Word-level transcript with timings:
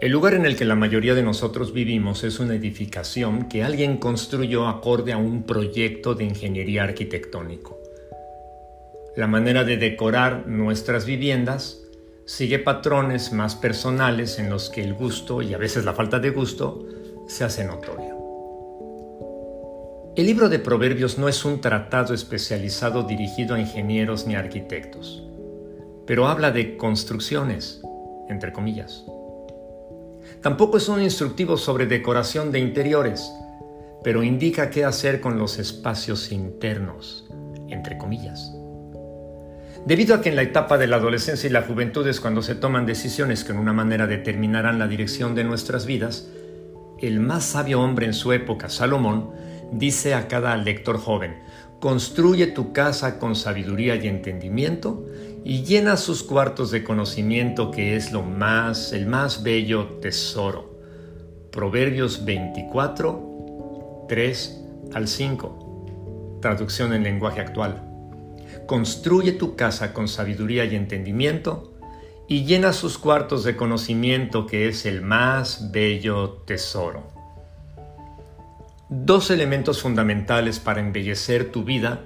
El 0.00 0.12
lugar 0.12 0.32
en 0.32 0.46
el 0.46 0.56
que 0.56 0.64
la 0.64 0.76
mayoría 0.76 1.14
de 1.14 1.22
nosotros 1.22 1.74
vivimos 1.74 2.24
es 2.24 2.40
una 2.40 2.54
edificación 2.54 3.50
que 3.50 3.62
alguien 3.62 3.98
construyó 3.98 4.66
acorde 4.66 5.12
a 5.12 5.18
un 5.18 5.42
proyecto 5.42 6.14
de 6.14 6.24
ingeniería 6.24 6.84
arquitectónico. 6.84 7.78
La 9.14 9.26
manera 9.26 9.62
de 9.64 9.76
decorar 9.76 10.46
nuestras 10.46 11.04
viviendas 11.04 11.82
sigue 12.24 12.58
patrones 12.58 13.34
más 13.34 13.56
personales 13.56 14.38
en 14.38 14.48
los 14.48 14.70
que 14.70 14.82
el 14.82 14.94
gusto 14.94 15.42
y 15.42 15.52
a 15.52 15.58
veces 15.58 15.84
la 15.84 15.92
falta 15.92 16.18
de 16.18 16.30
gusto 16.30 16.86
se 17.28 17.44
hace 17.44 17.64
notorio. 17.64 18.16
El 20.16 20.24
libro 20.24 20.48
de 20.48 20.60
Proverbios 20.60 21.18
no 21.18 21.28
es 21.28 21.44
un 21.44 21.60
tratado 21.60 22.14
especializado 22.14 23.02
dirigido 23.02 23.54
a 23.54 23.60
ingenieros 23.60 24.26
ni 24.26 24.34
arquitectos, 24.34 25.22
pero 26.06 26.26
habla 26.26 26.52
de 26.52 26.78
construcciones, 26.78 27.82
entre 28.30 28.50
comillas. 28.54 29.04
Tampoco 30.42 30.78
es 30.78 30.88
un 30.88 31.02
instructivo 31.02 31.56
sobre 31.56 31.86
decoración 31.86 32.50
de 32.52 32.58
interiores, 32.58 33.30
pero 34.02 34.22
indica 34.22 34.70
qué 34.70 34.84
hacer 34.84 35.20
con 35.20 35.38
los 35.38 35.58
espacios 35.58 36.32
internos, 36.32 37.26
entre 37.68 37.98
comillas. 37.98 38.52
Debido 39.86 40.14
a 40.14 40.20
que 40.20 40.28
en 40.28 40.36
la 40.36 40.42
etapa 40.42 40.76
de 40.76 40.86
la 40.86 40.96
adolescencia 40.96 41.48
y 41.48 41.52
la 41.52 41.62
juventud 41.62 42.06
es 42.06 42.20
cuando 42.20 42.42
se 42.42 42.54
toman 42.54 42.86
decisiones 42.86 43.44
que 43.44 43.52
en 43.52 43.58
una 43.58 43.72
manera 43.72 44.06
determinarán 44.06 44.78
la 44.78 44.88
dirección 44.88 45.34
de 45.34 45.44
nuestras 45.44 45.86
vidas, 45.86 46.28
el 47.00 47.20
más 47.20 47.44
sabio 47.44 47.80
hombre 47.80 48.06
en 48.06 48.12
su 48.12 48.32
época, 48.32 48.68
Salomón, 48.68 49.30
dice 49.72 50.14
a 50.14 50.28
cada 50.28 50.54
lector 50.56 50.98
joven, 50.98 51.38
construye 51.80 52.46
tu 52.46 52.72
casa 52.72 53.18
con 53.18 53.34
sabiduría 53.34 53.96
y 53.96 54.06
entendimiento 54.06 55.06
y 55.44 55.64
llena 55.64 55.96
sus 55.96 56.22
cuartos 56.22 56.70
de 56.70 56.84
conocimiento 56.84 57.70
que 57.70 57.96
es 57.96 58.12
lo 58.12 58.22
más, 58.22 58.92
el 58.92 59.06
más 59.06 59.42
bello 59.42 59.86
tesoro. 60.02 60.78
Proverbios 61.50 62.24
24, 62.26 64.06
3 64.08 64.64
al 64.92 65.08
5. 65.08 66.38
Traducción 66.42 66.92
en 66.92 67.02
lenguaje 67.02 67.40
actual. 67.40 67.82
Construye 68.66 69.32
tu 69.32 69.56
casa 69.56 69.94
con 69.94 70.06
sabiduría 70.06 70.66
y 70.66 70.76
entendimiento 70.76 71.72
y 72.28 72.44
llena 72.44 72.74
sus 72.74 72.98
cuartos 72.98 73.42
de 73.42 73.56
conocimiento 73.56 74.46
que 74.46 74.68
es 74.68 74.84
el 74.84 75.00
más 75.00 75.72
bello 75.72 76.42
tesoro. 76.44 77.19
Dos 78.92 79.30
elementos 79.30 79.80
fundamentales 79.80 80.58
para 80.58 80.80
embellecer 80.80 81.52
tu 81.52 81.62
vida 81.62 82.00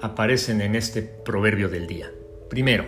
aparecen 0.00 0.60
en 0.60 0.76
este 0.76 1.02
proverbio 1.02 1.68
del 1.68 1.88
día. 1.88 2.08
Primero, 2.48 2.84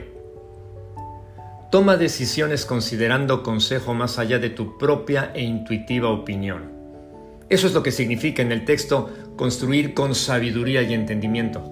toma 1.73 1.97
decisiones 1.97 2.65
considerando 2.65 3.43
consejo 3.43 3.95
más 3.95 4.21
allá 4.21 4.39
de 4.39 4.51
tu 4.51 4.79
propia 4.79 5.33
e 5.35 5.43
intuitiva 5.43 6.09
opinión. 6.09 6.71
Eso 7.49 7.67
es 7.67 7.75
lo 7.75 7.83
que 7.83 7.91
significa 7.91 8.43
en 8.43 8.53
el 8.53 8.65
texto 8.65 9.11
construir 9.35 9.93
con 9.93 10.15
sabiduría 10.15 10.83
y 10.83 10.95
entendimiento. 10.95 11.65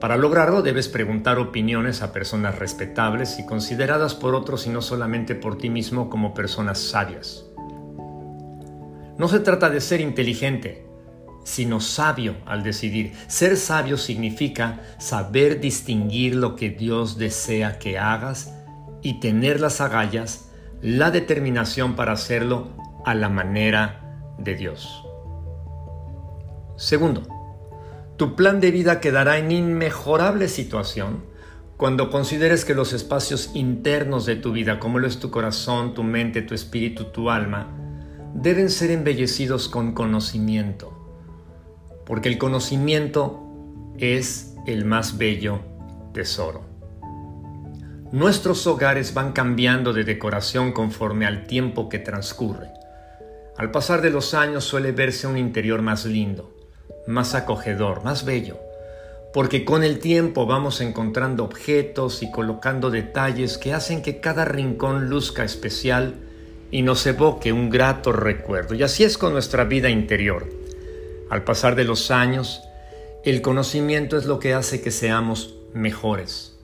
Para 0.00 0.16
lograrlo 0.16 0.62
debes 0.62 0.86
preguntar 0.86 1.40
opiniones 1.40 2.02
a 2.02 2.12
personas 2.12 2.56
respetables 2.60 3.40
y 3.40 3.46
consideradas 3.46 4.14
por 4.14 4.36
otros 4.36 4.68
y 4.68 4.70
no 4.70 4.80
solamente 4.80 5.34
por 5.34 5.58
ti 5.58 5.70
mismo 5.70 6.08
como 6.08 6.34
personas 6.34 6.78
sabias. 6.78 7.46
No 9.18 9.28
se 9.28 9.40
trata 9.40 9.70
de 9.70 9.80
ser 9.80 10.00
inteligente, 10.00 10.86
sino 11.44 11.80
sabio 11.80 12.36
al 12.46 12.62
decidir. 12.62 13.12
Ser 13.28 13.56
sabio 13.56 13.96
significa 13.96 14.80
saber 14.98 15.60
distinguir 15.60 16.34
lo 16.34 16.56
que 16.56 16.70
Dios 16.70 17.16
desea 17.16 17.78
que 17.78 17.98
hagas 17.98 18.52
y 19.02 19.20
tener 19.20 19.60
las 19.60 19.80
agallas, 19.80 20.50
la 20.80 21.10
determinación 21.10 21.94
para 21.94 22.12
hacerlo 22.12 22.68
a 23.04 23.14
la 23.14 23.28
manera 23.28 24.34
de 24.38 24.56
Dios. 24.56 25.04
Segundo, 26.76 27.22
tu 28.16 28.34
plan 28.34 28.60
de 28.60 28.70
vida 28.70 29.00
quedará 29.00 29.38
en 29.38 29.52
inmejorable 29.52 30.48
situación 30.48 31.24
cuando 31.76 32.10
consideres 32.10 32.64
que 32.64 32.74
los 32.74 32.92
espacios 32.92 33.50
internos 33.54 34.26
de 34.26 34.36
tu 34.36 34.52
vida, 34.52 34.78
como 34.78 34.98
lo 34.98 35.06
es 35.06 35.18
tu 35.18 35.30
corazón, 35.30 35.94
tu 35.94 36.02
mente, 36.02 36.42
tu 36.42 36.54
espíritu, 36.54 37.04
tu 37.06 37.30
alma, 37.30 37.83
deben 38.34 38.68
ser 38.68 38.90
embellecidos 38.90 39.68
con 39.68 39.92
conocimiento 39.92 41.04
porque 42.04 42.28
el 42.28 42.38
conocimiento 42.38 43.40
es 43.98 44.54
el 44.66 44.84
más 44.84 45.18
bello 45.18 45.60
tesoro. 46.12 46.62
Nuestros 48.12 48.66
hogares 48.66 49.14
van 49.14 49.32
cambiando 49.32 49.92
de 49.92 50.04
decoración 50.04 50.72
conforme 50.72 51.26
al 51.26 51.46
tiempo 51.46 51.88
que 51.88 51.98
transcurre. 51.98 52.70
Al 53.56 53.70
pasar 53.70 54.02
de 54.02 54.10
los 54.10 54.34
años 54.34 54.64
suele 54.64 54.92
verse 54.92 55.26
un 55.26 55.36
interior 55.36 55.82
más 55.82 56.04
lindo, 56.04 56.54
más 57.06 57.34
acogedor, 57.34 58.04
más 58.04 58.24
bello, 58.24 58.58
porque 59.32 59.64
con 59.64 59.82
el 59.82 59.98
tiempo 59.98 60.46
vamos 60.46 60.80
encontrando 60.80 61.44
objetos 61.44 62.22
y 62.22 62.30
colocando 62.30 62.90
detalles 62.90 63.58
que 63.58 63.72
hacen 63.72 64.02
que 64.02 64.20
cada 64.20 64.44
rincón 64.44 65.08
luzca 65.08 65.44
especial 65.44 66.14
y 66.74 66.82
nos 66.82 67.06
evoque 67.06 67.52
un 67.52 67.70
grato 67.70 68.10
recuerdo. 68.10 68.74
Y 68.74 68.82
así 68.82 69.04
es 69.04 69.16
con 69.16 69.32
nuestra 69.32 69.62
vida 69.62 69.90
interior. 69.90 70.48
Al 71.30 71.44
pasar 71.44 71.76
de 71.76 71.84
los 71.84 72.10
años, 72.10 72.62
el 73.22 73.42
conocimiento 73.42 74.16
es 74.16 74.24
lo 74.24 74.40
que 74.40 74.54
hace 74.54 74.82
que 74.82 74.90
seamos 74.90 75.54
mejores. 75.72 76.56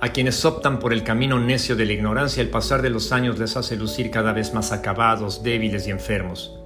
A 0.00 0.08
quienes 0.08 0.44
optan 0.44 0.80
por 0.80 0.92
el 0.92 1.04
camino 1.04 1.38
necio 1.38 1.76
de 1.76 1.84
la 1.84 1.92
ignorancia, 1.92 2.42
el 2.42 2.50
pasar 2.50 2.82
de 2.82 2.90
los 2.90 3.12
años 3.12 3.38
les 3.38 3.56
hace 3.56 3.76
lucir 3.76 4.10
cada 4.10 4.32
vez 4.32 4.52
más 4.52 4.72
acabados, 4.72 5.44
débiles 5.44 5.86
y 5.86 5.92
enfermos. 5.92 6.58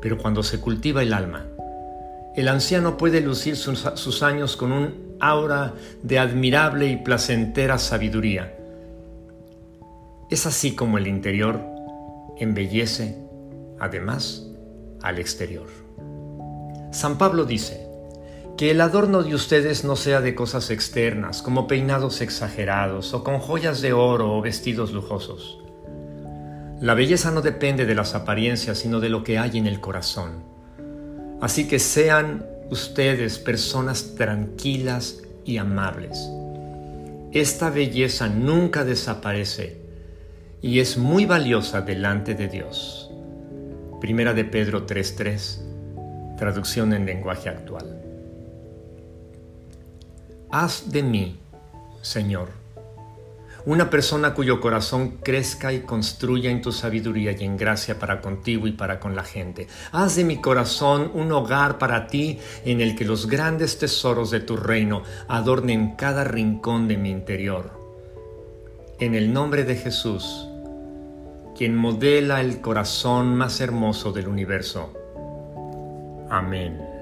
Pero 0.00 0.16
cuando 0.16 0.42
se 0.42 0.60
cultiva 0.60 1.02
el 1.02 1.12
alma, 1.12 1.44
el 2.36 2.48
anciano 2.48 2.96
puede 2.96 3.20
lucir 3.20 3.58
sus, 3.58 4.22
años 4.22 4.56
con 4.56 4.72
un 4.72 5.16
aura 5.20 5.74
de 6.02 6.18
admirable 6.18 6.88
y 6.88 6.96
placentera 6.96 7.78
sabiduría. 7.78 8.63
Es 10.30 10.46
así 10.46 10.74
como 10.74 10.98
el 10.98 11.06
interior 11.06 11.60
embellece, 12.38 13.18
además, 13.78 14.46
al 15.02 15.18
exterior. 15.18 15.68
San 16.92 17.18
Pablo 17.18 17.44
dice, 17.44 17.84
que 18.56 18.70
el 18.70 18.80
adorno 18.80 19.22
de 19.22 19.34
ustedes 19.34 19.84
no 19.84 19.96
sea 19.96 20.20
de 20.20 20.34
cosas 20.34 20.70
externas, 20.70 21.42
como 21.42 21.66
peinados 21.66 22.20
exagerados, 22.20 23.12
o 23.12 23.24
con 23.24 23.40
joyas 23.40 23.80
de 23.80 23.92
oro 23.92 24.32
o 24.32 24.40
vestidos 24.40 24.92
lujosos. 24.92 25.58
La 26.80 26.94
belleza 26.94 27.30
no 27.30 27.40
depende 27.42 27.84
de 27.84 27.94
las 27.94 28.14
apariencias, 28.14 28.78
sino 28.78 29.00
de 29.00 29.08
lo 29.08 29.24
que 29.24 29.38
hay 29.38 29.58
en 29.58 29.66
el 29.66 29.80
corazón. 29.80 30.44
Así 31.40 31.66
que 31.66 31.78
sean 31.78 32.46
ustedes 32.70 33.38
personas 33.38 34.14
tranquilas 34.14 35.22
y 35.44 35.56
amables. 35.56 36.18
Esta 37.32 37.70
belleza 37.70 38.28
nunca 38.28 38.84
desaparece 38.84 39.83
y 40.64 40.80
es 40.80 40.96
muy 40.96 41.26
valiosa 41.26 41.82
delante 41.82 42.34
de 42.34 42.48
Dios. 42.48 43.10
Primera 44.00 44.32
de 44.32 44.46
Pedro 44.46 44.86
3:3 44.86 45.60
Traducción 46.38 46.94
en 46.94 47.04
lenguaje 47.04 47.50
actual. 47.50 48.00
Haz 50.50 50.90
de 50.90 51.02
mí, 51.02 51.38
Señor, 52.00 52.48
una 53.66 53.90
persona 53.90 54.32
cuyo 54.32 54.62
corazón 54.62 55.18
crezca 55.22 55.70
y 55.70 55.80
construya 55.80 56.50
en 56.50 56.62
tu 56.62 56.72
sabiduría 56.72 57.32
y 57.32 57.44
en 57.44 57.58
gracia 57.58 57.98
para 57.98 58.22
contigo 58.22 58.66
y 58.66 58.72
para 58.72 59.00
con 59.00 59.14
la 59.14 59.24
gente. 59.24 59.68
Haz 59.92 60.16
de 60.16 60.24
mi 60.24 60.38
corazón 60.38 61.10
un 61.12 61.30
hogar 61.32 61.76
para 61.76 62.06
ti 62.06 62.38
en 62.64 62.80
el 62.80 62.96
que 62.96 63.04
los 63.04 63.26
grandes 63.26 63.78
tesoros 63.78 64.30
de 64.30 64.40
tu 64.40 64.56
reino 64.56 65.02
adornen 65.28 65.94
cada 65.94 66.24
rincón 66.24 66.88
de 66.88 66.96
mi 66.96 67.10
interior. 67.10 67.84
En 68.98 69.14
el 69.14 69.30
nombre 69.30 69.64
de 69.64 69.76
Jesús, 69.76 70.48
quien 71.56 71.76
modela 71.76 72.40
el 72.40 72.60
corazón 72.60 73.36
más 73.36 73.60
hermoso 73.60 74.12
del 74.12 74.28
universo 74.28 74.92
Amén. 76.30 76.93